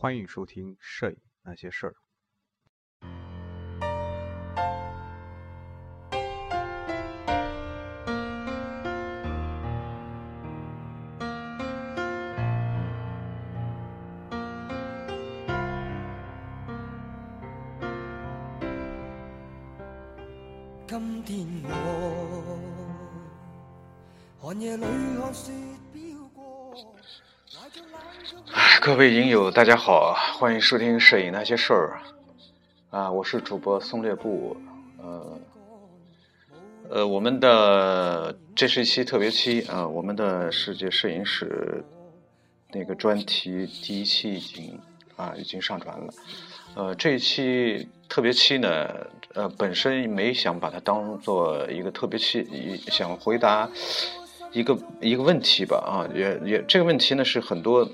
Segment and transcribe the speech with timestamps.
[0.00, 1.90] 欢迎收听《摄影那些事儿》。
[29.00, 31.98] 各位影友，大家好，欢迎收听《摄影那些事儿》
[32.94, 34.54] 啊，我是主播松列布，
[34.98, 35.38] 呃，
[36.90, 41.82] 呃，我们的这是一期特别期啊，我们的世界摄影史
[42.74, 44.78] 那个专题第一期已经
[45.16, 46.12] 啊已经上传了，
[46.74, 48.86] 呃，这一期特别期呢，
[49.32, 52.46] 呃，本身没想把它当做一个特别期，
[52.90, 53.66] 想回答。
[54.52, 57.88] 一个一个问题吧，啊，也也这个问题呢是很多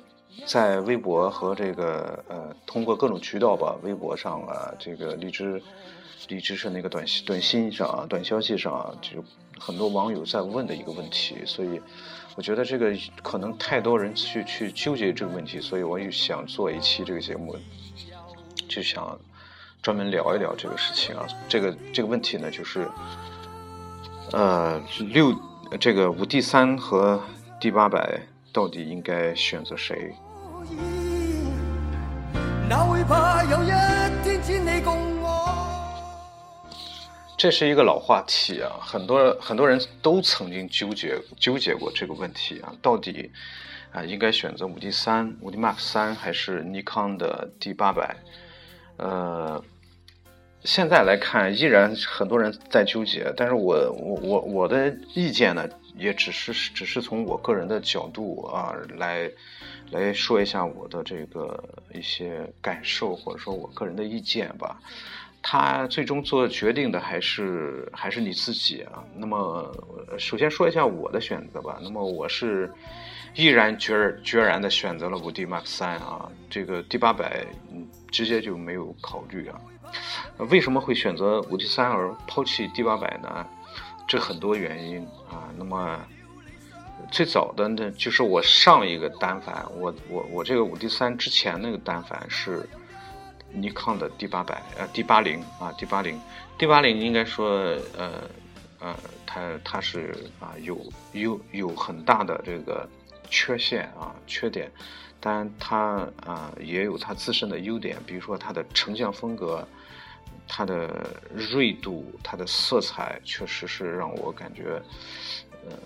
[0.45, 5.63] 在微博和这个呃通过各种渠道吧，微博上啊，这个荔枝
[6.29, 9.25] 荔枝是那个短信短信上啊，短消息上啊，就
[9.59, 11.81] 很多网友在问的一个问题，所以
[12.37, 17.57] 我觉得这个可能太多人去去纠结这个问题，所以我也想做一期这个节目，
[18.69, 19.19] 就想
[19.81, 22.89] 专门聊一聊这个事情啊，这个这个问题呢就是
[24.33, 25.35] 呃六。
[25.81, 27.21] 这个五 D 三和
[27.59, 28.21] D 八百
[28.53, 30.15] 到底应该选择谁？
[37.37, 43.31] 这是一个老话题啊，很多很多人都曾经纠结纠结过这个问题啊，到底
[43.93, 48.17] 啊应该选择五 D 三、五 D Max 三还是尼康的 D 八百？
[48.97, 49.63] 呃。
[50.65, 59.31] 现在来看，依然很多人在纠结，但是我我我我的意见呢，也只是只是从我个人的角度啊来
[59.91, 61.63] 来说一下我的这个
[61.95, 64.81] 一些感受，或者说我个人的意见吧。
[65.49, 69.05] 他最终做决定的还是还是你自己啊。
[69.15, 69.73] 那么
[70.19, 71.79] 首先说一下我的选择吧。
[71.81, 72.69] 那么我是
[73.35, 73.95] 毅然决
[74.25, 77.47] 决然的选择了五 D Mark 三啊，这个 D 八百
[78.11, 79.61] 直接就没有考虑啊。
[80.51, 83.47] 为什么会选择五 D 三而抛弃 D 八百呢？
[84.07, 85.51] 这很多原因啊。
[85.57, 85.99] 那么
[87.11, 92.69] 最早的呢，就是我上一个单反，我我我这个五 D 三之前那个单反是
[93.53, 96.21] 尼康的 D 八百呃 D 八零啊 D 八零
[96.59, 97.49] D 八零应该说
[97.97, 98.23] 呃
[98.81, 100.81] 呃它它是啊有
[101.13, 102.89] 有有很大的这个
[103.31, 104.71] 缺陷啊缺点。
[105.19, 109.67] 当然，它啊也有它自身的优点，比如说它的成像风格、
[110.49, 114.81] 它的锐度、它的色彩，确实是让我感觉，
[115.65, 115.77] 呃，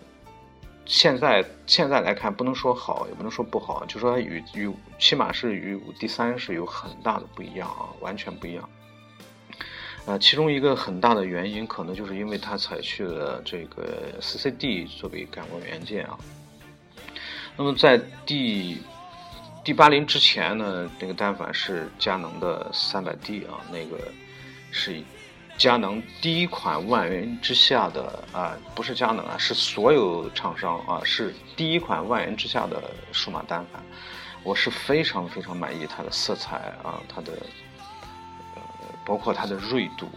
[0.85, 8.69] 现在现在来看，不能说好，也不能说不好，就说与与起码是与第三是有很大的不一样啊，完全不一样。
[10.07, 16.19] 呃，其中一个很大的原因，可能就是因为它采取了这个 CCD 作为感光元件啊。
[17.57, 18.81] 那么在第
[19.63, 24.11] D 八零之前呢，那个单反是佳能的三百 D 啊，那个
[24.71, 25.03] 是
[25.59, 32.83] 佳能第一款万元之下的啊，不是佳能啊，是所有厂商啊，是第一款万元之下的
[33.13, 33.83] 数码单反，
[34.43, 37.33] 我是非常非常满意它的色彩啊，它的
[38.55, 38.63] 呃，
[39.05, 40.09] 包括它的锐度，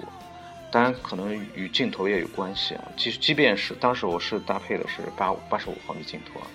[0.71, 6.47] 当然可能与镜头也有关系啊，即即便是当时我是搭配的是八八十五毫米镜头啊。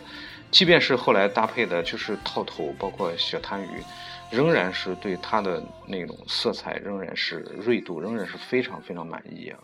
[0.51, 3.83] 即便是后来搭配的，就是套头，包括小滩鱼，
[4.31, 9.59] 仍然是对它的那种色彩，仍然是锐度，仍然是非常非常满意啊。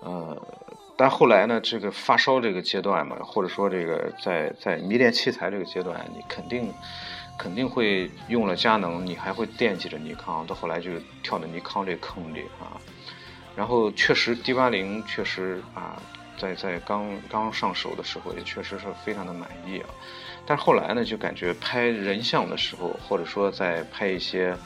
[0.00, 0.48] 呃，
[0.96, 6.72] 但后来呢，这个发烧这个阶段嘛，或者说这个在在迷恋器材这个阶段，你肯定
[7.38, 10.90] 肯定会用了佳能，你还会惦记着尼康，到后来就
[11.22, 12.80] 跳到尼康这坑里啊。
[13.56, 16.00] 然后确实 D 八零确实啊。
[16.40, 19.90] 在在刚刚上手的时候，也确实是非常的满意啊，
[20.48, 24.56] 但是后来呢，就感觉拍人像的时候，或者说在拍一些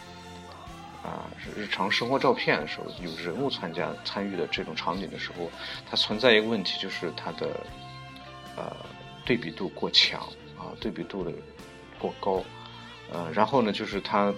[1.03, 1.27] 啊
[1.57, 5.51] 日常生活照片的时候，有人物参加参与的这种场景的时候，
[5.91, 7.49] 它存在一个问题，就是它的
[8.57, 8.77] 呃
[9.25, 10.21] 对比度过强
[10.57, 11.33] 啊，对比度的
[11.99, 12.45] 过高，
[13.13, 14.33] 呃，然后呢，就是它。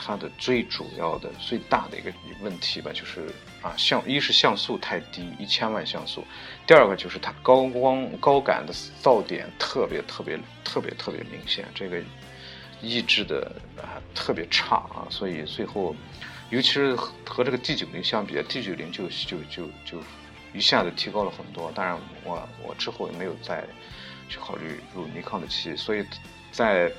[0.00, 3.26] 它的最主要的、最大的一个问题吧，就是
[3.62, 6.22] 啊，像一是像素太低，一千万像素；
[6.66, 8.72] 第二个就是它高光、高感的
[9.02, 12.00] 噪点特别、特别、特别、特别明显，这个
[12.80, 15.94] 抑制的啊特别差啊，所以最后，
[16.50, 20.02] 尤其是和这个 D 九零相比，D 九零就就就就
[20.54, 21.70] 一下子提高了很多。
[21.72, 23.64] 当然，我我之后也没有再
[24.28, 26.04] 去考虑入尼康的机，所以
[26.50, 26.92] 在。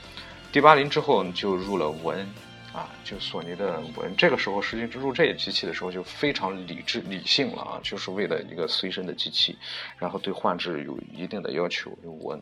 [0.52, 2.28] D 八零之后就入了文 N，
[2.74, 4.16] 啊，就索尼的五 N。
[4.16, 9.58] 这个时候实际入这些机器的时候就非常理智理性了啊，就是为了一个随身的机器，
[9.98, 12.42] 然后对画质有一定的要求，有五 N。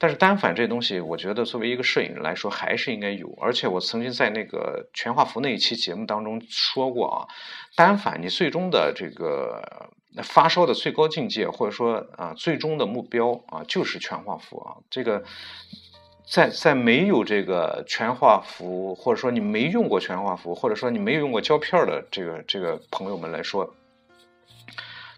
[0.00, 3.36] 但是单反这东西，我觉得作为一个摄影人来说，还是应该有。
[3.40, 7.18] 而且我曾经在那个全画幅那一期节目当中说过啊，
[7.74, 9.90] 单反你最终的这个
[10.22, 14.76] 发烧的最高境界，或者说啊最终的目标啊，就是全画幅啊。
[14.88, 15.24] 这个
[16.30, 23.74] 在在没有这个全画幅，或者说你没用过全画幅，或者说你没有用过胶片的这个这个朋友们来说，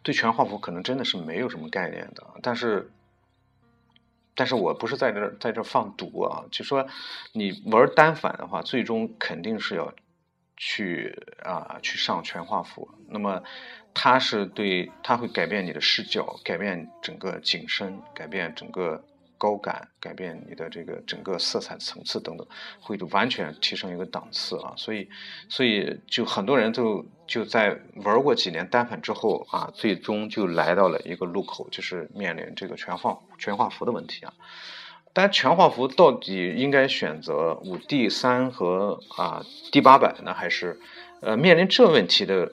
[0.02, 2.24] 对全画幅可能真的是没有什么概念的。
[2.42, 2.90] 但是。
[4.32, 6.86] 但是我不是在这在这放毒啊，就说
[7.32, 9.92] 你玩单反的话，最终肯定是要
[10.56, 12.88] 去啊去上全画幅。
[13.08, 13.42] 那么
[13.92, 19.04] 它是对它会改变你的视角，改变整个景深，改变整个。
[19.40, 22.46] 高感改变你的这个整个色彩层次等等，
[22.78, 24.74] 会完全提升一个档次啊！
[24.76, 25.08] 所以，
[25.48, 34.34] 所以就很多人都就在玩过几年单反之后啊，最终就来到了一个路口，就是面临这个全画全画幅的问题啊。
[35.14, 39.42] 但全画幅到底应该选择五 D 三和啊
[39.72, 40.78] D 八百呢，还是
[41.22, 42.52] 呃面临这问题的？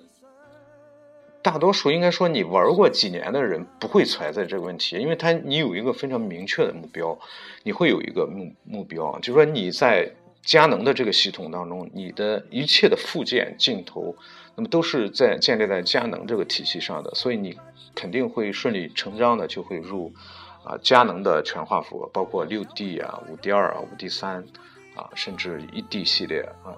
[1.43, 7.17] 大多数应该说，你玩过几年的人不会存在这个问题，因为他你有一个非常明确的目标，
[7.63, 10.11] 你会有一个目目标，就是说你在
[10.41, 14.13] 佳能的这个系统当中，你的一切的附件镜头，
[14.55, 17.57] 那么都是在建立在佳能这个体系上的，所以你
[17.95, 20.11] 肯定会顺理成章的就会入
[20.65, 24.43] 啊佳能的全画幅，包括六 D 啊、五 D 二啊、五 D 三
[24.95, 26.75] 啊，甚至一 D 系列啊，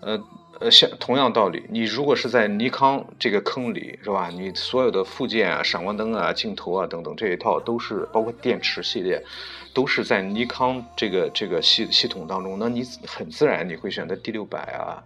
[0.00, 0.22] 呃。
[0.60, 4.28] 呃，像同样道理，你如果是在尼康这个坑里，是吧？
[4.28, 9.24] 你所有的附件啊、闪光灯啊、镜头啊等等这一套都是，包括电池系列，
[9.72, 12.58] 都是在尼康这个这个系系统当中。
[12.58, 15.02] 那你很自然你会选择 D 六百啊、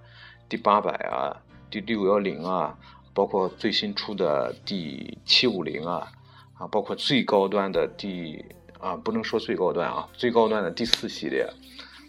[0.49, 1.37] D 八百啊、
[1.71, 2.77] D 六幺零啊，
[3.15, 6.11] 包括最新出的 D 七五零啊，
[6.59, 8.45] 啊，包括最高端的 D
[8.81, 11.49] 啊，不能说最高端啊，最高端的第四系列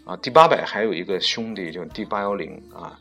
[0.04, 2.98] 啊，D 八百还有一个兄弟叫 D 八幺零啊。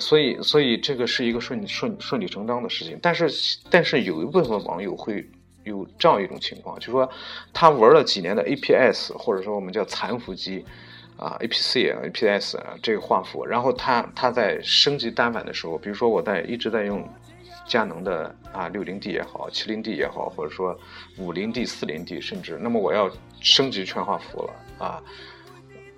[0.00, 2.98] 所以，所以这个是一个顺顺顺理成章的事情。
[3.00, 3.28] 但是，
[3.70, 5.24] 但是有一部分网友会
[5.62, 7.08] 有这样一种情况，就说
[7.52, 10.64] 他玩了几年的 APS，或者说我们叫残幅机
[11.16, 17.08] 啊，APC 啊，APS 这个画幅，然后他他在升级单反的时候，比如说我在一直在用
[17.64, 20.76] 佳能的啊六零 D 也好，七零 D 也好，或者说
[21.16, 23.08] 五零 D、四零 D，甚至那么我要
[23.40, 25.02] 升级全画幅了啊，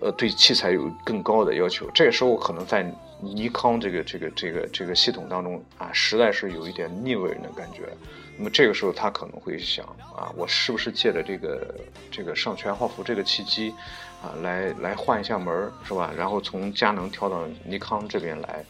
[0.01, 2.87] 呃，对器材有更高的要求，这个时候可能在。
[3.21, 7.89] 尼康这个这个这个这个系统当中啊，实在是有一点腻味的感觉。
[8.37, 9.85] 那么这个时候他可能会想
[10.17, 11.75] 啊，我是不是借着这个
[12.11, 13.75] 这个上全画幅这个契机
[14.23, 16.13] 啊，来来换一下门是吧？
[16.17, 18.65] 然后从佳能跳到尼康这边来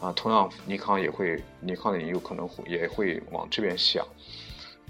[0.00, 4.04] 啊，同样尼康也会，尼康也有可能会也会往这边想。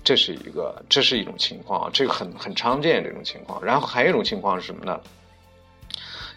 [0.02, 3.62] 这是一个，这是一种情况，这个很很常见这种情况。
[3.62, 4.98] 然后还有一种情况是什么呢？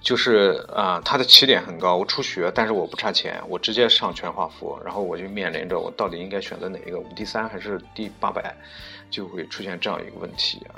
[0.05, 1.97] 就是啊，他的起点很高。
[1.97, 8.55] 我初学，但是我不差钱，我直接上全画幅，然后我就面临着我到底应该选择哪一个五 D 三还是 D 八百，
[9.09, 10.77] 就会出现这样一个问题啊。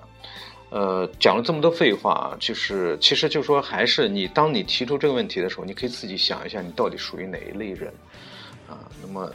[0.70, 7.94] 呃，讲了这么多废话，就是其实就说还是你，当你提出这个问题的时候，你可以自己想一下，你到底属于哪一类人
[8.70, 8.80] 啊？
[9.02, 9.30] 那么，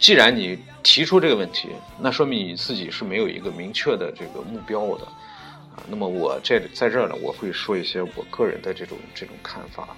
[0.00, 1.68] 既然你提出这个问题，
[2.00, 5.06] 那说明你自己是没有一个明确的这个目标的。
[5.88, 9.88] 那么我这在这儿呢，我会说一些我个人的这种这种看法，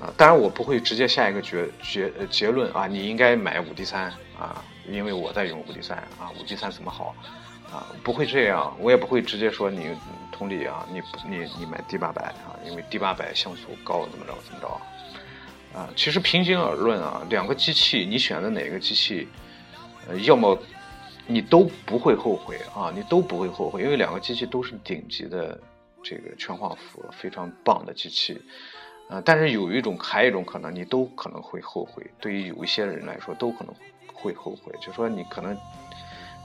[0.00, 7.14] 啊，当然我不会直接下一个结结结论啊，你应该买五 D 三啊，因为我在用五 D 三啊，五 D 三怎么好
[7.72, 9.90] 啊，不会这样，我也不会直接说你
[10.30, 19.26] 同理啊，你你你买 D 八百啊，因为 D 八百像素高怎么着怎么着，啊，其实平心而论啊，两个机器你选择哪个机器，
[20.08, 20.58] 呃，要么。
[21.26, 22.92] 你都不会后悔啊！
[22.94, 25.58] 你都不会后悔，因为两个机器都是顶级的
[26.02, 28.38] 这个全画幅，非常棒的机器。
[29.08, 32.04] 啊，但是有一种，还有一种可能，你都可能会后悔。
[32.20, 33.74] 对于有一些人来说，都可能
[34.12, 34.72] 会后悔。
[34.80, 35.56] 就说你可能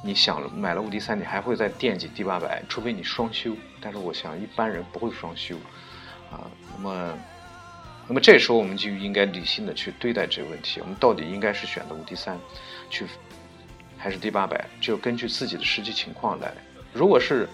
[0.02, 3.54] 你想买了五 D 三，你还会再惦记 D 八百，除非你双修。
[3.82, 5.58] 但是我想一般人不会双修
[6.32, 6.50] 啊。
[6.78, 7.18] 那么，
[8.08, 10.80] 那么这时候我们就应该理性的去对待这个问题。
[10.80, 12.40] 我们到底应该是选择五 D 三
[12.90, 13.06] 去？
[14.00, 16.54] 还是 D 八百，就根据自己的实际情况来。
[16.94, 17.48] 如果是，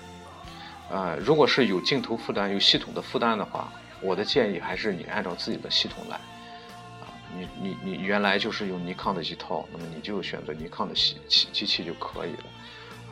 [0.90, 6.16] 呃，如果是有镜头负担、有系统的负担的话，我的建议还是你按照自己的系统来。
[6.16, 11.18] 啊，你你你原来就是用尼康的一套，那么你就选择尼康的机
[11.52, 12.46] 机器就可以了。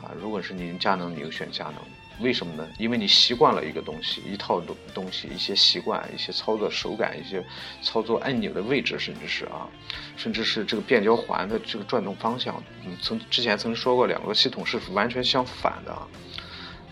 [0.04, 1.74] 啊，如果是您佳能，你就选佳能。
[2.20, 2.68] 为什么呢？
[2.78, 7.44] 因为你习惯了一个东西，一套东东西，一些习惯，一些操作手感，一些
[7.82, 9.68] 操作按钮的位置，甚至是啊，
[10.16, 12.62] 甚至是这个变焦环的这个转动方向。
[12.86, 16.06] 嗯，曾之前曾说过，两个系统是完全相反的啊。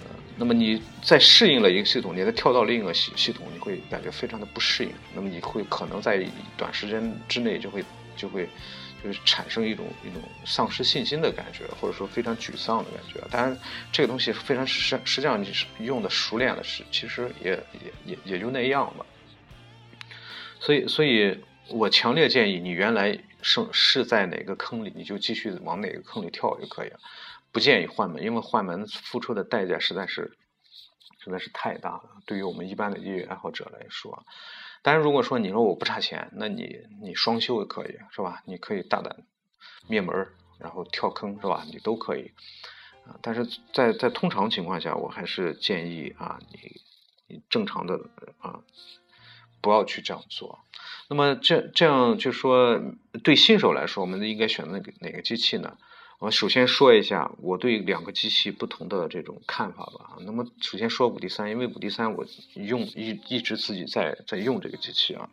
[0.00, 4.90] 呃，那么你在适应了一个系统，你再跳到另一个系系统，你会感觉非常的不适应。
[5.14, 6.26] 那么你会可能在
[6.56, 7.84] 短时间之内就会
[8.16, 8.48] 就会。
[9.02, 13.20] 就是产生一种一种丧失信心的感觉，或者说非常沮丧的感觉。
[13.30, 13.58] 当然，
[13.90, 19.04] 这个东西非常实，实际上你是用的熟练了，是其实也也也也就那样吧。
[20.60, 21.36] 所以，所以
[21.68, 27.00] 我强烈建议你原来是是在哪个坑里，你就继续往哪个坑里跳就可以了，
[27.50, 30.36] 不建议换门，因为换门付出的代价实在是
[31.18, 34.24] 实在是太大了，对于我们一般的业余爱好者来说。
[34.82, 38.42] 但是如果说你说我不差钱，那你你双休也可以是吧？
[38.46, 39.24] 你可以大胆
[39.88, 41.64] 灭门，然后跳坑是吧？
[41.66, 42.32] 你都可以
[43.06, 43.16] 啊。
[43.22, 46.80] 但是在在通常情况下，我还是建议啊，你
[47.28, 48.00] 你正常的
[48.40, 48.60] 啊，
[49.60, 50.58] 不要去这样做。
[51.08, 52.80] 那么这这样就说
[53.22, 55.78] 对新手来说，我们应该选择哪个机器呢？
[56.22, 60.16] 我首先说一下我对两个机器不同的这种看法吧。
[60.20, 62.24] 那么首先说五 D 三，因为五 D 三我
[62.54, 65.28] 用一一直自己在在用这个机器啊。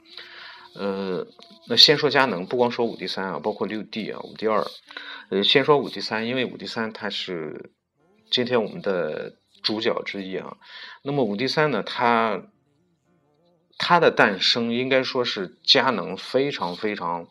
[0.73, 1.27] 呃，
[1.67, 4.65] 那先说佳能，不光说五 D 三啊，包括六 D 啊，五 D 二。
[5.29, 7.69] 呃，先说五 D 三，因为五 D 三它是
[8.31, 10.57] 今天我们的主角之一啊。
[11.03, 12.41] 那么五 D 三呢，它
[13.77, 17.27] 它的诞生应该说是佳能非常非常。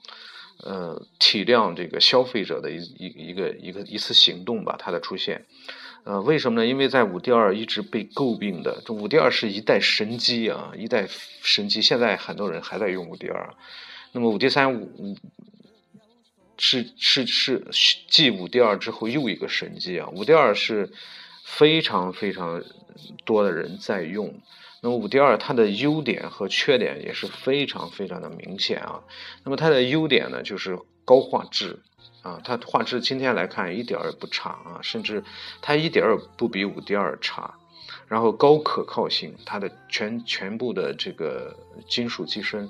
[0.65, 5.47] 呃，体谅这个消费者的一一一个一个一次行动吧，它的出现，
[6.03, 6.67] 呃，为什么呢？
[6.67, 11.07] 因为在五 D 二一直被诟病的，这五 D 二是一代神机啊，一代
[11.43, 13.55] 神机，现在很多人还在用五 D 二，
[14.13, 15.17] 那么五 D 三五
[16.59, 17.65] 是是是
[18.09, 20.91] 继五 D 二之后又一个神机啊，五 D 二是
[21.45, 22.65] 非常非常
[23.25, 24.41] 多的人在用。
[24.81, 29.03] 那么五 D 二它的优点和缺点也是非常非常的明显啊。
[29.43, 31.81] 那么它的优点呢，就是高画质
[32.23, 35.25] 啊，它画质今天来看一点儿也不差啊，甚至
[35.63, 37.55] 它一点儿不比五 D 二差。
[38.07, 41.57] 然后高可靠性，它的全全部的这个
[41.89, 42.67] 金属机身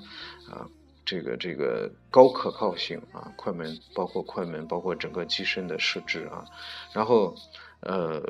[0.49, 0.67] 啊，
[1.05, 6.45] 这个这个高可靠性啊，快门包括快门，包括整个机身的设置啊，
[6.91, 7.35] 然后
[7.81, 8.23] 呃。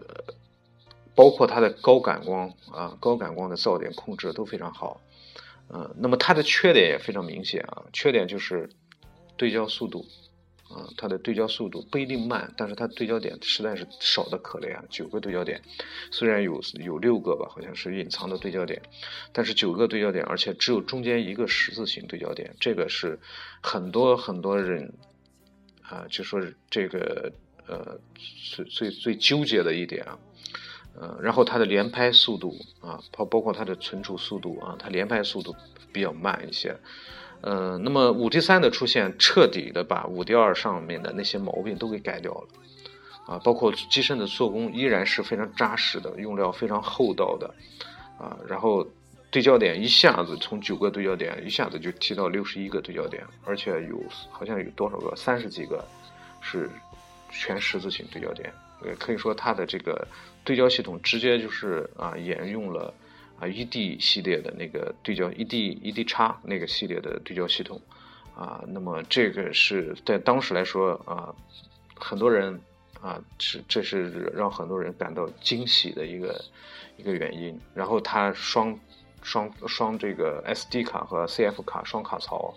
[1.19, 5.01] 包括它的高感光啊，高感光的噪点控制都非常好，
[5.67, 8.69] 嗯，那么它的缺点也非常明显啊，缺点就是
[9.35, 10.05] 对焦速度，
[10.69, 15.61] 啊，它的对焦速度不一定慢，但是它对焦点实在是少的可怜啊，九个对焦点，
[16.09, 18.81] 虽然有有六个吧，好像是隐藏的对焦点，
[19.33, 23.19] 但是九个对焦点，而且只有中间一个十字形对焦点，这个是
[23.61, 24.93] 很多很多人
[25.81, 27.29] 啊，就说这个
[27.67, 27.99] 呃
[28.55, 30.17] 最最最纠结的一点啊。
[30.99, 35.55] 呃，然后它的连拍速度啊，包包括它的存储速度啊，它连拍速度
[35.93, 36.75] 比较慢一些。
[37.41, 42.47] 呃，那么五 D 三的出现，彻底的把五 D 二上面的那些毛病都给改掉了
[43.25, 47.49] 啊，包括机身的做工依然是非常扎实的，用料非常厚道的
[48.17, 48.85] 啊，然后
[49.31, 55.81] 对焦点一下子从九个对焦点一下子就提到六十一个对焦点，而且有好像有多少个三十几个
[56.41, 56.69] 是
[57.31, 58.51] 全十字形对焦点。
[58.81, 60.07] 呃，可以说它的这个
[60.49, 62.91] 对焦系统直接就是啊，沿用了
[63.39, 67.79] 啊 ED 系列的那个对焦 ED ED 叉那个系列的对焦系统
[68.35, 68.63] 啊。
[68.67, 71.31] 那么这个是在当时来说啊，
[71.95, 72.59] 很多人
[72.99, 76.43] 啊是这是让很多人感到惊喜的一个
[76.97, 77.55] 一个原因。
[77.75, 78.75] 然后它双
[79.21, 82.55] 双双这个 SD 卡和 CF 卡双卡槽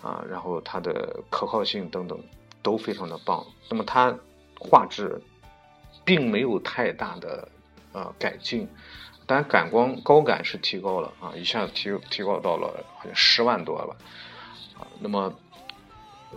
[0.00, 2.22] 啊，然后它的可靠性等等
[2.62, 3.44] 都非常的棒。
[3.68, 4.16] 那么它
[4.60, 5.20] 画质。
[6.04, 7.48] 并没有太大的
[7.92, 8.68] 呃改进，
[9.26, 13.96] 当然感光高感是提高了啊，一下子提提高到了好像十万多了
[14.78, 14.86] 啊。
[15.00, 15.32] 那么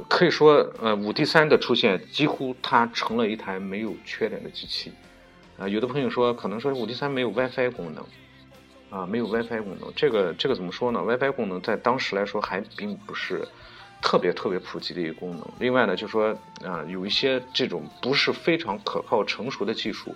[0.10, 4.91] 可以说呃五 D 三的出现，几乎它成了一台没有缺点的机器
[5.57, 5.67] 啊。
[5.67, 8.05] 有的朋友说可能说五 D 三没有 WiFi 功能
[8.89, 13.48] 啊，没有 WiFi 功能，这个这个怎么说呢？WiFi 功能在当时来说还并不是。
[14.01, 15.41] 特别特别普及的一个功能。
[15.59, 20.15] 另外呢，就说啊，有一些这种不是非常可靠、成熟的技术，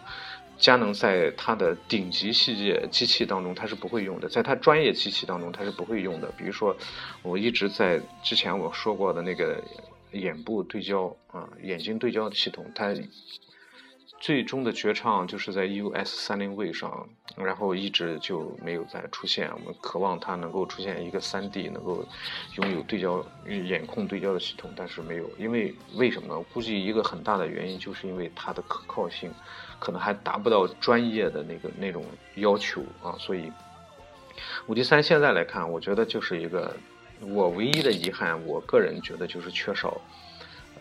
[0.57, 6.31] 佳能在它的顶级系列机器当中它是不会用的，在它专业机器当中它是不会用的。
[6.37, 6.75] 比如说，
[7.23, 9.63] 我一直在之前我说过的那个
[10.11, 12.93] 眼部对焦啊，眼睛对焦的系统，它
[14.19, 17.07] 最终的绝唱就是在 us 三零 v 上，
[17.37, 19.49] 然后一直就没有再出现。
[19.53, 22.05] 我们渴望它能够出现一个三 D，能够
[22.55, 25.29] 拥有对焦眼控对焦的系统，但是没有。
[25.37, 26.45] 因为为什么呢？
[26.53, 29.31] 估计一个很大的原因就是因为它的可靠性
[29.79, 32.03] 可能还达不到专业的那个那种
[32.35, 33.15] 要求啊。
[33.17, 33.49] 所以
[34.67, 36.75] 五 D 三现在来看，我觉得就是一个
[37.21, 40.01] 我唯一的遗憾，我个人觉得就是缺少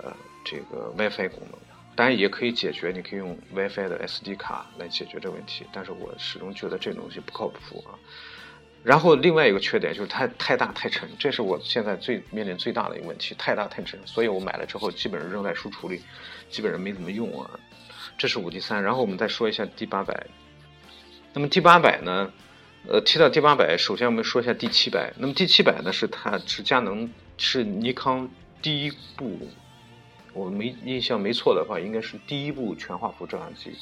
[0.03, 0.13] 呃
[0.45, 1.59] 这个 WiFi 功能。
[1.99, 7.99] 当然也可以解决，你可以用 WiFi 的 SD 卡来解决这个问题，但是我始终觉得这东西不靠谱啊。
[8.85, 16.01] 然后另外一个缺点就是它太大太沉，这是我现在最面临最大的一个问题，太大太沉，所以我买了之后基本上扔在书橱里，
[16.49, 17.51] 基本上没怎么用啊。
[18.17, 20.29] 这是五 D 三，然后我们再说一下 D 八百。
[21.33, 22.33] 那么 D 八百呢？
[22.87, 25.13] 呃，提到 D 八百，首先我们说一下 D 七百。
[25.19, 28.31] 那么 D 七百呢，是它是佳能是尼康
[28.63, 29.37] 第一部。
[30.39, 33.77] 我没印象没错的话，应该是第一部全画幅照相机。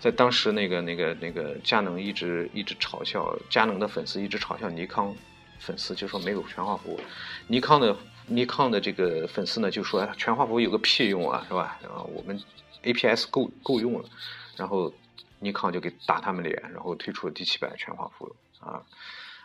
[0.00, 5.14] 在当时，那个、那个、那个佳能一直一直嘲笑佳能的粉丝，一直嘲笑尼康
[5.60, 6.98] 粉丝，就说没有全画幅。
[7.46, 11.78] 尼康的尼康的这个粉丝呢，就说全画幅有个屁用啊，是吧？
[11.80, 12.36] 然后我们
[12.82, 14.08] APS 够够用了，
[14.56, 14.92] 然后
[15.38, 18.82] 尼康就给打他们脸，然后推出了 D 七百全画幅啊，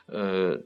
[0.07, 0.59] 呃。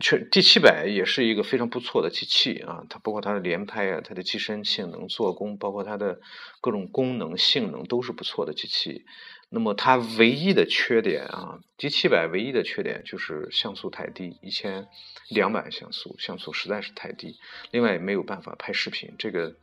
[0.00, 6.18] 确 D 七百也是一个非常不错的机器啊，它包括它的连拍啊，它的机身性能、做工，包括它的
[6.62, 9.04] 各种功能性能都是不错的机器。
[9.50, 14.88] 那么它唯一的缺点啊，D 七百唯一的缺点就是像素太低，一千
[15.28, 17.36] 两百像素，像素实在是太低。
[17.70, 19.56] 另外也没有办法拍视频，这个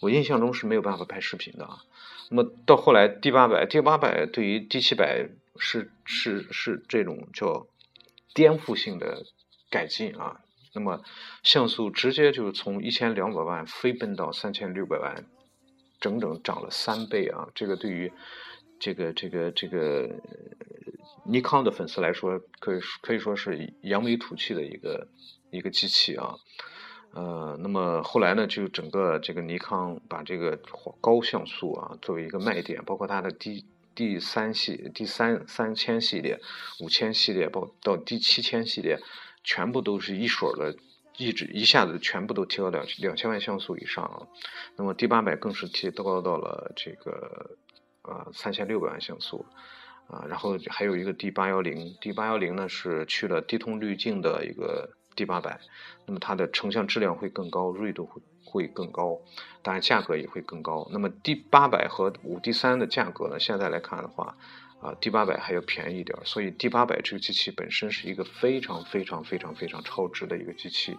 [0.00, 1.78] 我印象中是没有办法拍视频的啊。
[2.30, 7.66] 那么到后来 D 八百，D 八百对于 D 七百是是是这种叫
[8.32, 9.24] 颠覆性的。
[9.72, 10.42] 改进啊，
[10.74, 11.02] 那么
[11.42, 15.24] 像素直接就从一千两百万飞奔到三千六百万，
[15.98, 17.48] 整整涨了三倍啊！
[17.54, 18.12] 这个对于
[18.78, 20.10] 这个这个这个
[21.24, 25.08] 尼康的粉丝来说，可以可以说是扬眉吐气的一个
[25.50, 26.36] 一个机器啊。
[27.14, 30.58] 呃，那么后来呢，就整个这个尼康把这个
[31.00, 33.64] 高像素啊作为一个卖点，包括它的第
[33.94, 36.38] 第三系、第三三千系列、
[36.80, 38.98] 五千系列，包到第七千系列。
[39.44, 40.76] 全部都是一水儿的，
[41.16, 44.26] 一直一下子全部都提高两两千万像素以上啊。
[44.76, 47.56] 那么 D 八百更是提高到了这个
[48.02, 49.44] 呃三千六百万像素
[50.08, 50.24] 啊。
[50.28, 55.60] 然后还有一个 D 八幺零，D 八幺零呢是去了低通滤镜的一个 D 八百，
[56.06, 59.20] 那么它的成像质量会更高，锐度会会更高，
[59.62, 60.88] 当然价格也会更高。
[60.92, 64.36] 那么 D 八百和五 D 三的价格呢，现在来看的话。
[64.82, 70.98] 啊，D 八百还要便宜一点，所以 D 八百这个机器本身是一个非常非常非常非常超值的一个机器。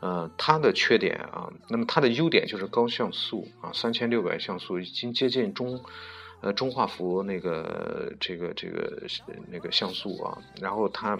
[0.00, 5.80] 呃，它的缺点啊，那么它的优点就是高像素啊，三千六百像素已经接近中，
[6.40, 9.00] 呃，中画幅那个这个这个
[9.48, 10.38] 那个像素啊。
[10.60, 11.16] 然后它，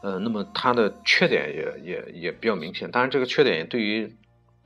[0.00, 2.90] 呃，那么它的缺点也也也比较明显。
[2.90, 4.16] 当然，这个缺点也对于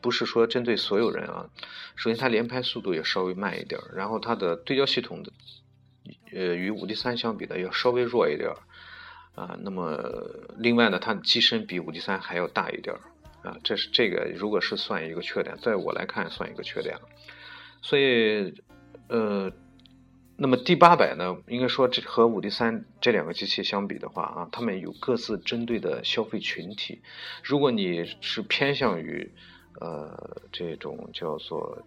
[0.00, 1.50] 不是说针对所有人啊。
[1.96, 5.32] 首先，它连拍速度也稍微慢一点，然后它的对焦系统的。
[6.32, 8.56] 呃，与五 D 三相比的要稍微弱一点儿
[9.34, 9.56] 啊。
[9.62, 9.98] 那么
[10.56, 13.00] 另外呢，它的机身比五 D 三还要大一点儿
[13.48, 13.56] 啊。
[13.62, 16.98] 这是这个，如果是算一个缺点，在我来看算一个缺点。
[17.82, 18.54] 所以
[19.08, 19.52] 呃，
[20.36, 27.02] 那么 D 八百呢，应该说这和五 D 三这两个机器相比的话啊，它们有各自针对的消费群体。
[27.44, 29.30] 如果你是偏向于
[29.80, 31.78] 呃这种叫做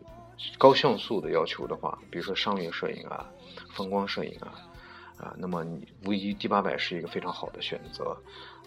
[0.57, 3.29] 高像素的要求的话，比如说商业摄影啊。
[3.75, 4.55] 风光摄影啊，
[5.19, 8.17] 啊，那么你无疑 D 八百是一个非常好的选择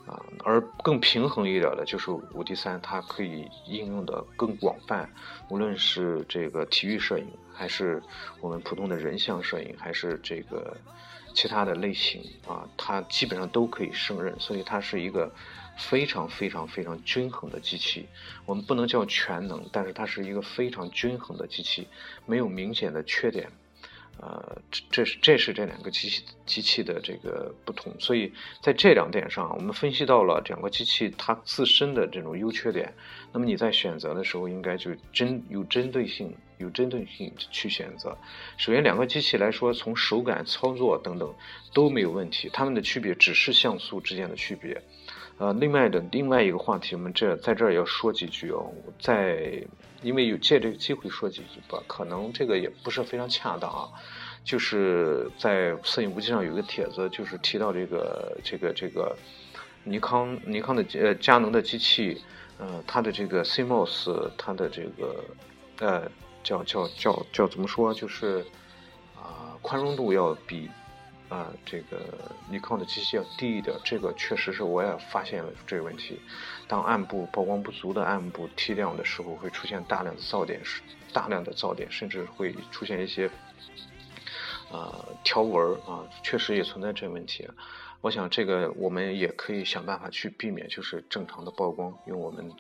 [0.06, 5.10] 啊，而更平衡一点的就是五 D 三，它可以应用的更广泛，
[5.48, 8.02] 无论是这个体育摄影，还是
[8.40, 10.76] 我们普通的人像摄影，还是这个
[11.34, 15.30] 其他的类型啊，它基本上都可以胜任，所以它是一个
[15.76, 18.08] 非常非常非常均衡的机器。
[18.46, 21.86] 我们不能叫全能，但是它是一个非常均衡的机器，
[22.26, 23.50] 没有明显的缺点。
[24.20, 32.92] 呃，这这是这是这两个机器机器的这个不同，所以在这两点上，我们分析到了两个机器它自身的这种优缺点。
[33.32, 38.18] 那么你在选择的时候，应该就针有针对性、有针对性去选择。
[38.56, 41.32] 首先，两个机器来说，从手感、操作等等
[41.72, 44.82] 都没有问题，它们的区别只是像素之间的区别。
[45.38, 48.70] 呃，另外的另外一个话题，我们这在这儿要说几句哦，
[49.00, 49.64] 在。
[50.00, 53.88] 因为有借这个机会说几句吧，可能这个也不是非常恰当啊。
[54.44, 59.16] 就是在摄影无极上有个帖子，就是提到这个这个这个
[59.82, 62.22] 尼康尼康的呃佳能的机器，
[62.58, 65.24] 呃，它的这个 CMOS 它的这个
[65.80, 66.08] 呃
[66.44, 67.92] 叫叫叫叫怎么说？
[67.92, 68.46] 就是
[69.16, 70.70] 啊，宽容度要比
[71.28, 71.98] 啊这个
[72.50, 73.76] 尼康的机器要低一点。
[73.84, 76.20] 这个确实是我也发现了这个问题。
[76.66, 80.60] 当暗部曝光不足的暗部提亮的时候，会出现大量的噪点，
[81.12, 83.30] 大量的噪点，甚至会出现一些
[84.70, 87.48] 啊条纹啊，确实也存在这个问题。
[88.00, 92.52] 我想这个我们也可以想办法去避免，就是正常的曝光，用我们。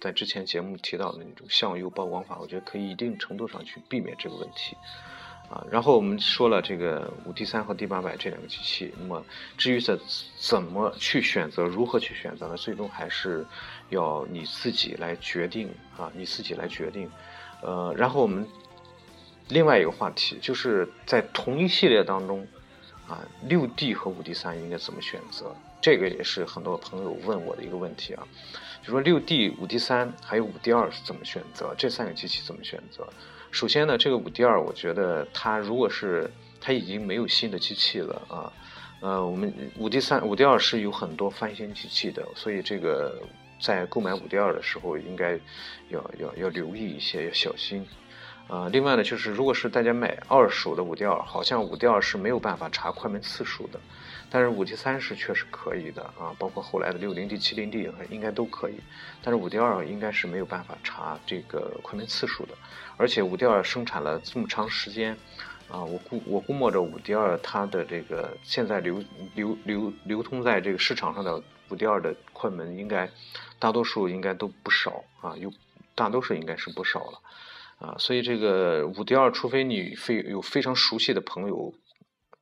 [0.00, 4.76] 在之前节目提到的那种向右曝光法，我觉得可以一定程度上去避免这个问题，
[5.50, 9.24] 啊，然后我们说了这个五 D 三和 D 八百这两个机器，那么
[9.56, 9.98] 至于怎
[10.38, 12.56] 怎么去选择，如何去选择呢？
[12.56, 13.46] 最终还是
[13.88, 17.10] 要你自己来决定啊，你自己来决定。
[17.62, 18.46] 呃，然后我们
[19.48, 22.46] 另外一个话题就是在同一系列当中，
[23.08, 25.56] 啊，六 D 和五 D 三应该怎么选择？
[25.80, 28.22] 这个也是很多朋友问我的一个问题啊。
[28.82, 31.74] 就说六 D、五 D 三还有五 D 二是怎么选择？
[31.78, 33.08] 这三个机器怎么选择？
[33.50, 36.30] 首先呢，这个五 D 二，我觉得它如果是
[36.60, 38.52] 它已经没有新的机器了啊，
[39.00, 43.20] 呃，我们五 D 三、五 D 二是有很多翻新机器的，所以这个
[43.60, 45.32] 在购买五 D 二的时候，应该
[45.88, 47.86] 要要要留意一些，要小心。
[48.48, 53.78] 啊，另外呢，就是如果是大家买二手的五 D 二，好像五 D 二是没有办法查快门次数的。
[54.30, 58.74] 但是五 D 三是确实可以的啊，包括后来的六零 D、七零 D 应该都可以。
[59.22, 62.52] 但是五 D 二应该是没有办法查这个快门次数的，
[62.98, 65.16] 而且五 D 二生产了这么长时间，
[65.68, 69.02] 啊，我估我估摸着五 D 二它的这个现在流
[69.34, 73.08] 流流流通在这个市场上的五 D 二的快门应该
[73.58, 75.50] 大多数应该都不少啊，有
[75.94, 77.20] 大多数应该是不少了
[77.78, 81.72] 啊，所以这个五 D 二，除非你非有非常熟悉的朋友。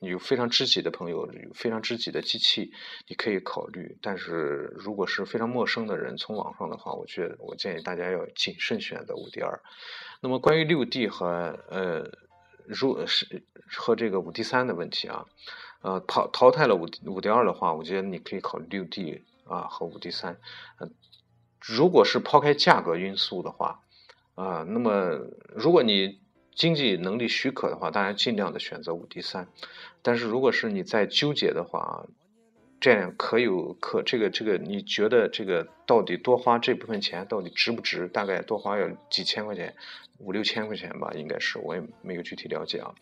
[0.00, 2.70] 有非常知己的朋友，有非常知己的机器，
[3.08, 3.96] 你可以考虑。
[4.02, 9.62] 但是如果是非常陌生的人，从网上的话，我觉得我建议大家要谨慎选择五 D 二。
[10.20, 12.10] 那么关于六 D 和呃，
[12.66, 13.42] 如是
[13.76, 15.24] 和这个五 D 三的问题啊，
[15.80, 20.38] 呃淘淘汰了五五 D 二的话，我觉得你可以考虑六 D 啊和五 D 三。
[20.78, 20.88] 呃，
[21.60, 23.80] 如果是抛开价格因素的话，
[24.34, 26.20] 啊，那么如果你
[26.56, 29.46] 经济能力许可的话，当然尽量的选择五 D 三，
[30.02, 32.06] 但是如果是你在纠结的话，
[32.80, 38.08] 这样可有可这个这个，你觉得这个到底多花这部分钱到底值不值？
[38.08, 39.76] 大概多花要几千块钱，
[40.18, 42.94] 五六千块钱吧，应该是我也没有具体了解啊，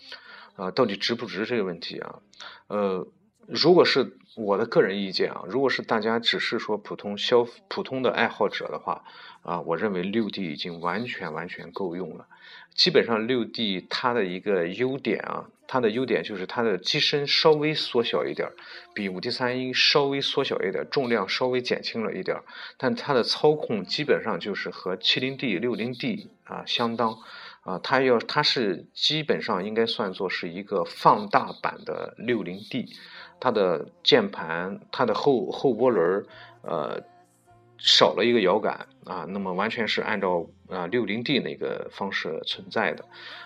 [0.57, 2.21] 啊，到底值不值这个问题啊？
[2.67, 3.07] 呃，
[3.49, 9.05] 如果是我的个人意见啊，如果是大家只是说普通消普通的爱好者的话，
[9.43, 12.27] 啊，我认为六 D 已经完全完全够用了。
[12.75, 18.51] 基本上六 D 它的一个优点啊，它的优点就是它的机身稍微缩小一点，
[18.93, 22.37] 比五 D 三一稍微缩小一点，重量稍微减轻了一点，
[22.77, 27.19] 但它的操控基本上就是和七零 D、六零 D 啊相当
[27.63, 32.89] 啊，它要它是基本上应该算作是一个放大版的六零 D，
[33.45, 36.27] 它的键盘、它的后后波轮儿
[36.63, 37.03] 呃。
[37.77, 43.05] 少了一个摇杆啊，那么完全是按照啊六零 D 那个方式存在的，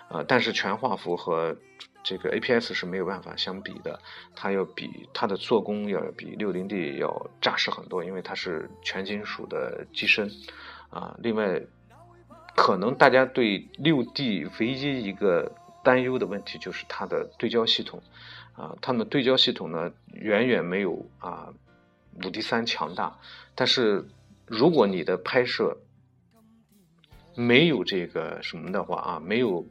[0.09, 1.57] 啊，但是全画幅和
[2.05, 3.99] 这个 APS 是没有办法相比的，
[4.37, 10.31] 它要比它的做工要比六零 D 要扎实很多，因为它是全金属的机身，
[10.91, 11.61] 啊，另外
[12.55, 15.51] 可能大家对六 D 唯一一个
[15.83, 18.03] 担忧的问题就是它的对焦系统，
[18.55, 21.53] 啊，它的对焦系统呢远远没有啊
[22.25, 23.19] 五 D 三强大，
[23.55, 24.05] 但是。
[24.51, 25.77] 如果你的拍摄
[27.35, 29.67] 没有这个什么的话啊，没有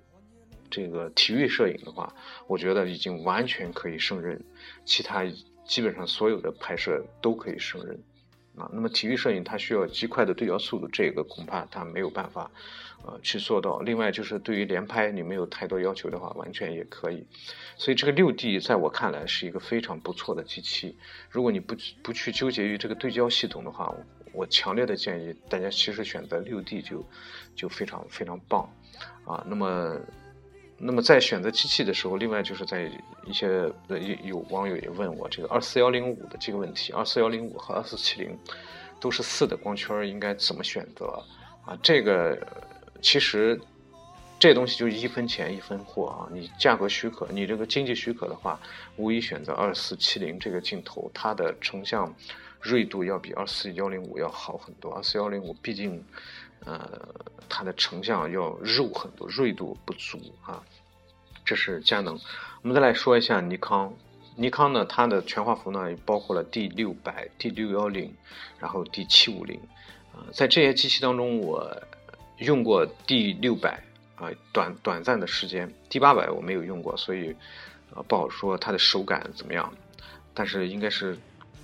[0.70, 2.14] 这个体育摄影的话，
[2.46, 4.40] 我觉得已经完全可以胜任，
[4.86, 5.26] 其他
[5.66, 8.00] 基本上所有的拍摄都可以胜任。
[8.58, 8.70] 啊。
[8.74, 12.52] 那么体育摄影它需要极快的对焦速度，这个恐怕它没有办法
[13.06, 13.80] 呃去做到。
[13.80, 17.26] 另外就是对于连拍你没有太多要求的话，完全也可以。
[17.78, 20.98] 所以这个六 D 在我看来是一个非常不错的机器。
[21.30, 23.94] 如果你不不去纠结于这个对焦系统的话，
[24.34, 27.04] 我强烈的建议大家，其实选择六 D 就
[27.56, 28.70] 就非常非常棒
[29.26, 29.44] 啊。
[29.48, 30.00] 那么，
[30.78, 32.92] 那么在选择机器的时候，另外就是在
[33.28, 38.38] 一些有有网友也问我这个二四幺零五的这个问题，二四幺零五和二四七零
[39.00, 41.24] 都是四的光圈，应该怎么选择
[41.66, 41.78] 啊？
[41.84, 42.38] 这个
[43.02, 43.60] 其实
[44.40, 46.30] 这东西就一分钱一分货啊。
[46.32, 48.60] 你价格许可，你这个经济许可的话，
[48.96, 52.14] 无疑选择二四七零这个镜头，它的成像。
[52.60, 56.04] 锐度要比二四幺零五要好很多，二四幺零五毕竟，
[56.66, 56.90] 呃，
[57.48, 60.62] 它的成像要肉很多，锐度不足啊。
[61.48, 62.20] 这是佳能。
[62.62, 63.94] 我们再来说一下尼康，
[64.36, 68.14] 尼康呢，它的全画幅呢包括了 D 六百、D 六幺零，
[68.60, 69.58] 然后 D 七五零。
[70.14, 71.72] 啊，在这些机器当中，我
[72.40, 73.82] 用过 D 六百
[74.16, 75.74] 啊，短短暂的时间。
[75.88, 77.34] D 八百我没有用过，所以
[77.96, 79.74] 啊不好说它的手感怎么样，
[80.34, 81.18] 但是应该是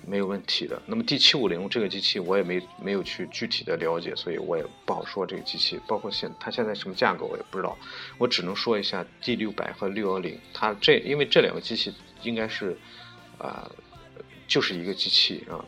[0.06, 0.80] 没有问题的。
[0.86, 5.80] 那么 D 七五零这个机器我也没没有去具体的了解，所以我也不好说这个机器。
[5.86, 7.76] 包括现它现在什么价格我也不知道，
[8.18, 12.76] 我只能说一下 D 六百和六幺零，它这因为这两个机器应该是
[13.38, 13.70] 啊
[14.46, 15.64] 就是一个机器啊。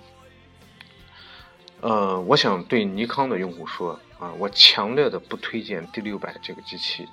[1.80, 7.06] 呃，我想对尼康的用户说啊，我强烈的不推荐 D 六百这个机器。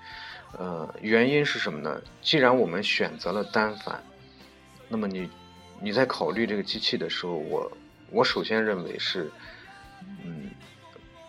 [0.57, 1.99] 呃，原因是什么呢？
[2.21, 4.03] 既然我们选择了单反，
[4.88, 5.27] 那么你
[5.79, 7.71] 你在考虑这个机器的时候，我
[8.09, 9.31] 我首先认为是，
[10.23, 10.49] 嗯，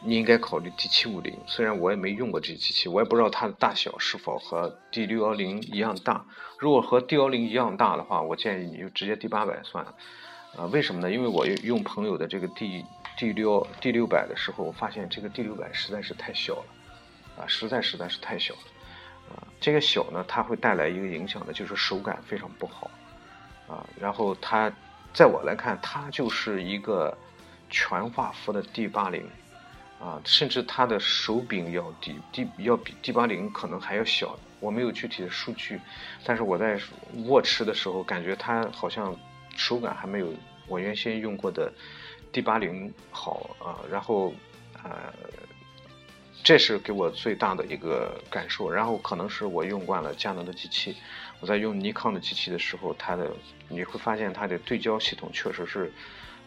[0.04, 1.36] 你应该考虑 D 七五零。
[1.46, 6.24] 虽然我也没用过这机器，我也不知道它的大小是否和 D 六幺零一样大。
[6.58, 9.94] 如果和 D 幺零一样大的话，我建议你就直接 D 八百算了。
[10.56, 11.10] 啊，为什么呢？
[11.10, 12.84] 因为我用朋友的这个 D。
[13.16, 16.64] D 六 D 六百的时候，我发现这个 D 六百实在是太小了，
[17.38, 22.90] 啊，实在实在是太小了，啊，这个小呢，它会带来一个影响的，就是手感非常不好，
[23.68, 24.72] 啊，然后它，
[25.12, 27.16] 在我来看，它就是一个
[27.70, 29.28] 全画幅的 D 八零，
[30.00, 35.80] 啊，甚至它的手柄要低，D 要比 D 八零可能还要小，我没有具体的数据，
[36.24, 36.80] 但是我在
[37.26, 39.14] 握持的时候，感觉它好像
[39.56, 40.32] 手感还没有
[40.66, 41.72] 我原先用过的。
[42.32, 44.34] D 八零好啊，然后，
[44.82, 45.14] 呃，
[46.42, 48.68] 这是给我最大的一个感受。
[48.68, 50.96] 然后可能是我用惯了佳能的机器，
[51.44, 53.30] 我在用尼康的机器的时候，它的
[53.68, 55.92] 你会发现它的对焦系统确实是，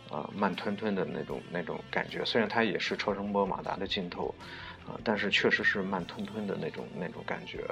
[0.09, 2.25] 啊，慢吞吞的那种那种感觉。
[2.25, 4.33] 虽然它也是超声波马达的镜头，
[4.87, 7.63] 啊，但是确实是慢吞吞的那种那种感觉，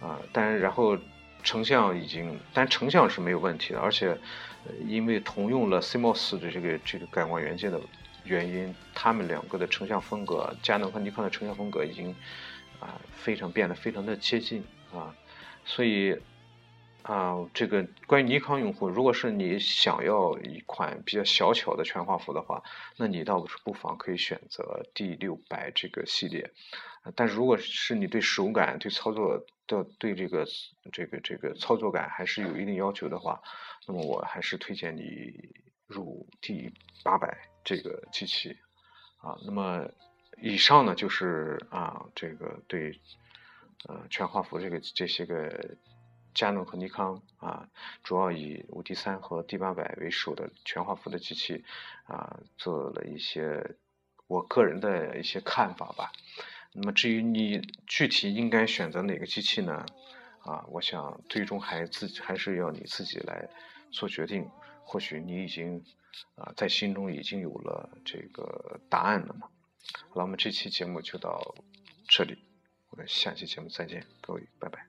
[0.00, 0.96] 啊，但然后
[1.42, 4.16] 成像已经，但成像是没有问题的，而且。
[4.86, 7.80] 因为同用了 CMOS 的这个这个感光元件的
[8.24, 12.14] 原因，他们两个的成像风格，佳能和尼康的成像风格已经
[12.78, 15.14] 啊非常变得非常的接近啊，
[15.64, 16.14] 所以
[17.08, 22.62] 啊这个关于尼康用户，如果是你想要一款比较小巧的全画幅的话，
[22.98, 26.52] 那你倒是不妨可以选择 D 六百这个系列，
[27.16, 30.46] 但是如果是你对手感、对操作的对这个
[30.92, 33.40] 这个这个操作感还是有一定要求的话。
[33.86, 35.32] 那么我还是推荐你
[35.86, 36.70] 入 D
[37.02, 38.58] 八百这个机器
[39.16, 39.34] 啊。
[39.46, 39.88] 那么
[40.42, 43.00] 以上呢就是啊这个对
[43.88, 45.74] 呃全画幅这个这些个
[46.38, 47.68] 佳能和尼康啊，
[48.04, 51.64] 主要以五 D 三和 D 八百为首的全画幅的机器
[52.04, 53.74] 啊做了一些
[54.28, 56.12] 我个人的一些看法吧。
[56.72, 59.84] 那么至于你具体应该选择哪个机器呢？
[60.44, 63.48] 啊，我想最终还自己还是要你自己来。
[63.90, 64.46] 做决定，
[64.84, 65.82] 或许你已经
[66.34, 69.48] 啊在心中已经有了这个答案了嘛。
[70.10, 71.54] 好了，我们这期节目就到
[72.06, 72.36] 这里，
[72.90, 74.87] 我们下期节目再见，各位，拜拜。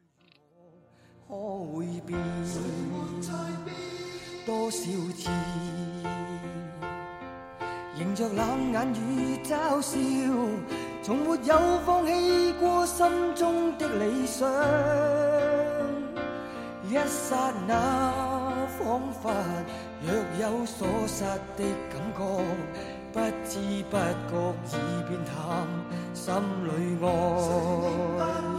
[1.30, 2.20] 可会变
[4.48, 4.80] 多少
[5.16, 5.30] 次，
[8.00, 9.96] 迎着冷眼与嘲笑，
[11.04, 14.50] 从没有放弃过心中的理想。
[16.90, 18.12] 一刹那。
[18.80, 19.30] 仿佛
[20.02, 21.24] 若有所失
[21.58, 22.22] 的感觉，
[23.12, 24.34] 不知不觉
[24.72, 25.36] 已变淡，
[26.14, 26.34] 心
[26.66, 26.70] 里
[27.04, 28.59] 爱。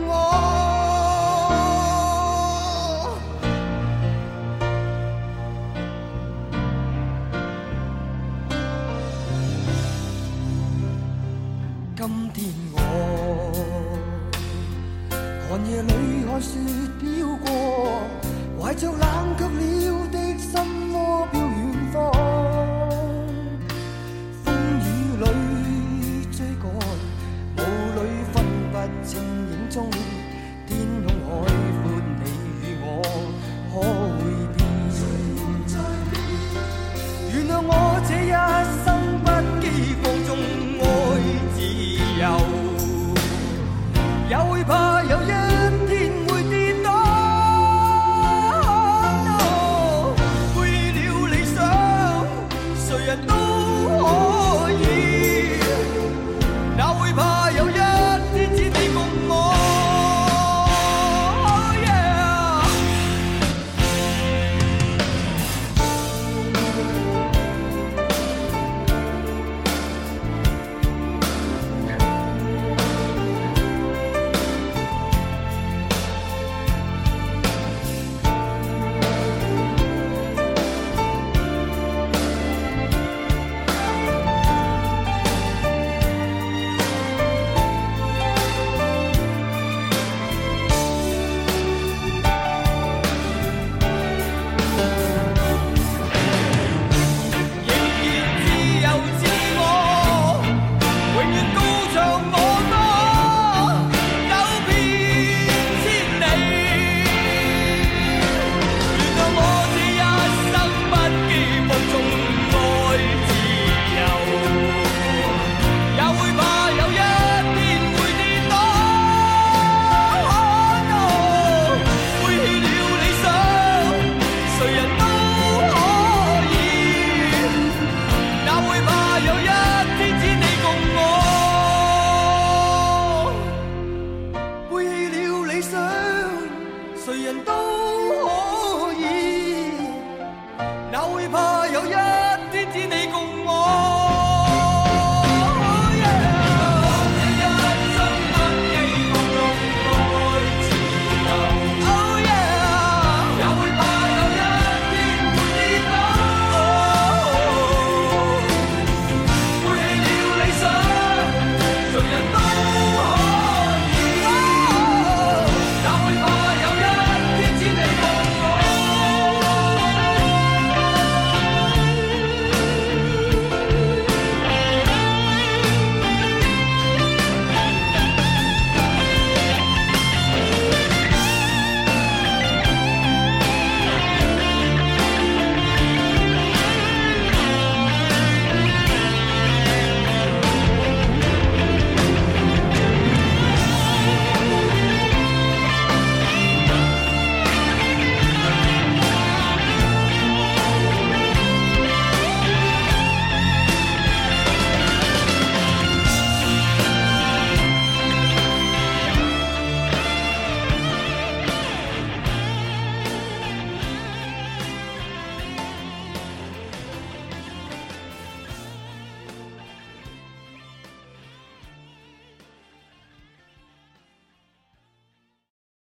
[16.31, 16.57] 看雪
[16.97, 18.03] 飘过，
[18.57, 20.10] 怀着冷却了。